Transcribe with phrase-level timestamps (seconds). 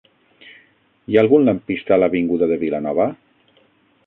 [1.11, 3.09] Hi ha algun lampista a l'avinguda de Vilanova?